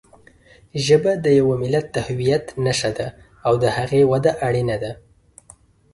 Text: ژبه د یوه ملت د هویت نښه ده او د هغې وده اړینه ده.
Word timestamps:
ژبه 0.85 1.11
د 1.23 1.25
یوه 1.39 1.55
ملت 1.63 1.85
د 1.91 1.97
هویت 2.07 2.45
نښه 2.65 2.91
ده 2.97 3.07
او 3.45 3.53
د 3.63 3.65
هغې 3.77 4.01
وده 4.11 4.31
اړینه 4.47 4.75
ده. 4.83 4.91